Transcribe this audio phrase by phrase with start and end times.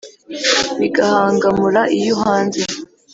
[0.79, 2.61] bigahangamura iyo uhanze